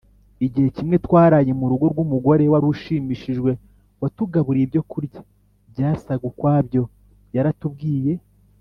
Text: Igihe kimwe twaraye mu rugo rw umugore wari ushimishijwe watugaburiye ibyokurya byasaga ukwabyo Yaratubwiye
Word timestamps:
Igihe 0.45 0.67
kimwe 0.75 0.95
twaraye 1.05 1.51
mu 1.59 1.65
rugo 1.71 1.85
rw 1.93 1.99
umugore 2.05 2.43
wari 2.51 2.65
ushimishijwe 2.73 3.51
watugaburiye 4.01 4.65
ibyokurya 4.65 5.19
byasaga 5.71 6.23
ukwabyo 6.31 6.83
Yaratubwiye 7.37 8.13